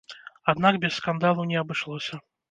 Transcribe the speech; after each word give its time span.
Аднак 0.53 0.79
без 0.85 0.95
скандалу 0.99 1.45
не 1.51 1.57
абышлося. 1.63 2.19